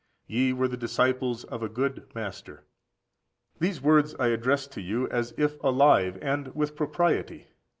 Ye 0.25 0.51
were 0.51 0.67
the 0.67 0.77
disciples 0.77 1.43
of 1.43 1.61
a 1.61 1.69
good 1.69 2.07
Master. 2.15 2.63
These 3.59 3.83
words 3.83 4.15
I 4.19 4.29
address 4.29 4.65
to 4.65 4.81
you 4.81 5.07
as 5.09 5.31
if 5.37 5.61
alive, 5.63 6.17
and 6.23 6.55
with 6.55 6.75
propriety. 6.75 7.49